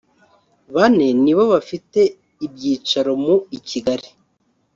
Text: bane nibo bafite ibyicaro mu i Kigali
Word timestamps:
bane 0.75 1.07
nibo 1.23 1.43
bafite 1.53 1.99
ibyicaro 2.45 3.11
mu 3.23 3.35
i 3.57 3.59
Kigali 3.67 4.09